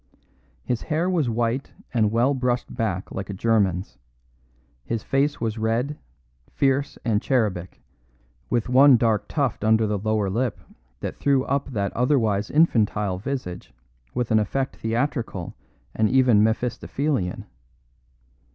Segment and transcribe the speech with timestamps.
[0.63, 3.99] His hair was white and well brushed back like a German's;
[4.83, 5.99] his face was red,
[6.49, 7.83] fierce and cherubic,
[8.49, 10.59] with one dark tuft under the lower lip
[11.01, 13.71] that threw up that otherwise infantile visage
[14.15, 15.53] with an effect theatrical
[15.93, 17.45] and even Mephistophelean.